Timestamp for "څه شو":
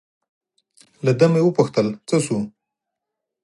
2.07-2.39